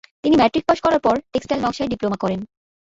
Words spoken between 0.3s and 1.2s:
matric pass করার পর